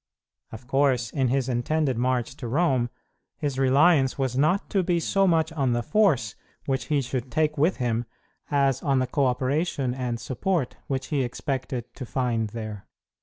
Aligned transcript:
Of 0.51 0.65
course, 0.65 1.11
in 1.11 1.27
his 1.27 1.47
intended 1.47 1.95
march 1.95 2.33
to 2.37 2.47
Rome, 2.47 2.89
his 3.37 3.59
reliance 3.59 4.17
was 4.17 4.35
not 4.35 4.67
to 4.71 4.81
be 4.81 4.99
so 4.99 5.27
much 5.27 5.51
on 5.51 5.73
the 5.73 5.83
force 5.83 6.33
which 6.65 6.85
he 6.85 7.01
should 7.03 7.31
take 7.31 7.55
with 7.55 7.77
him, 7.77 8.05
as 8.49 8.81
on 8.81 8.97
the 8.97 9.05
cooperation 9.05 9.93
and 9.93 10.19
support 10.19 10.75
which 10.87 11.09
he 11.09 11.21
expected 11.21 11.93
to 11.93 12.05
find 12.07 12.47
there. 12.49 12.87